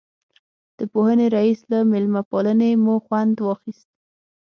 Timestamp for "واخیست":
3.41-3.87